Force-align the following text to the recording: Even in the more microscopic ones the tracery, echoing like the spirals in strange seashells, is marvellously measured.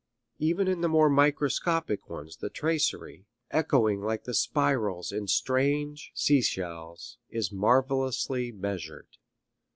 Even 0.39 0.67
in 0.67 0.81
the 0.81 0.89
more 0.89 1.11
microscopic 1.11 2.09
ones 2.09 2.37
the 2.37 2.49
tracery, 2.49 3.27
echoing 3.51 4.01
like 4.01 4.23
the 4.23 4.33
spirals 4.33 5.11
in 5.11 5.27
strange 5.27 6.11
seashells, 6.15 7.19
is 7.29 7.51
marvellously 7.51 8.51
measured. 8.51 9.17